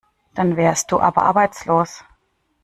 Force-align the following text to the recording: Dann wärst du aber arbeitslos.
Dann 0.33 0.57
wärst 0.57 0.91
du 0.91 0.99
aber 0.99 1.21
arbeitslos. 1.25 2.03